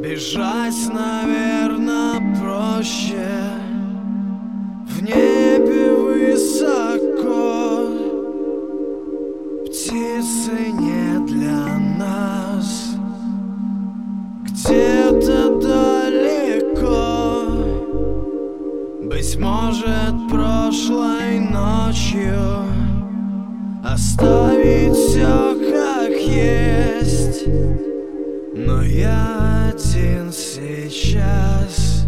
Бежать, 0.00 0.88
наверное, 0.94 2.20
проще. 2.40 3.28
В 4.88 5.02
небе 5.02 5.92
высоко. 5.94 7.84
Птицы 9.66 10.72
не 10.72 11.26
для 11.26 11.78
нас. 11.98 12.94
Где-то 14.44 15.60
далеко. 15.60 17.00
Быть 19.02 19.36
может, 19.36 20.28
прошлой 20.30 21.40
ночью 21.40 22.40
Оставить 23.84 24.96
все 24.96 25.54
как 25.70 26.12
есть 26.12 27.44
но 28.52 28.82
я 28.82 29.72
один 29.72 30.32
сейчас 30.32 32.06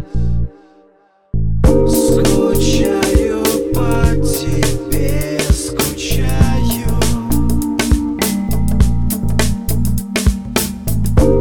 Скучаю 1.63 3.43
по 3.73 4.17
тебе, 4.27 5.39
скучаю. 5.53 6.99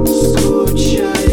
Скучаю 0.05 1.30